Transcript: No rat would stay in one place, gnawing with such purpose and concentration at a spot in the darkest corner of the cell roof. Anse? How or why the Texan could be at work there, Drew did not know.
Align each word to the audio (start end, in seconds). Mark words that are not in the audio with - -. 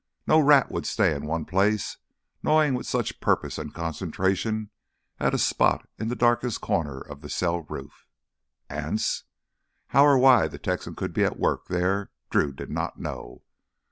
No 0.25 0.39
rat 0.39 0.71
would 0.71 0.87
stay 0.87 1.13
in 1.13 1.27
one 1.27 1.45
place, 1.45 1.97
gnawing 2.41 2.73
with 2.73 2.87
such 2.87 3.19
purpose 3.21 3.59
and 3.59 3.71
concentration 3.71 4.71
at 5.19 5.35
a 5.35 5.37
spot 5.37 5.87
in 5.99 6.07
the 6.07 6.15
darkest 6.15 6.59
corner 6.59 6.99
of 6.99 7.21
the 7.21 7.29
cell 7.29 7.61
roof. 7.69 8.07
Anse? 8.67 9.25
How 9.89 10.03
or 10.07 10.17
why 10.17 10.47
the 10.47 10.57
Texan 10.57 10.95
could 10.95 11.13
be 11.13 11.23
at 11.23 11.37
work 11.39 11.67
there, 11.67 12.09
Drew 12.31 12.51
did 12.51 12.71
not 12.71 12.99
know. 12.99 13.43